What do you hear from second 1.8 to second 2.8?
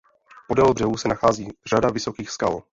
vysokých skal.